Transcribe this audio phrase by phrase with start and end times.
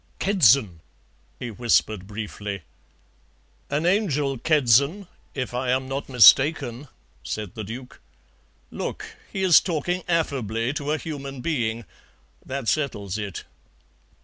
[0.19, 0.79] "Kedzon,"
[1.37, 2.63] he whispered briefly.
[3.69, 6.87] "An Angel Kedzon, if I am not mistaken,"
[7.23, 8.01] said the Duke.
[8.71, 11.85] "Look, he is talking affably to a human being.
[12.43, 13.43] That settles it."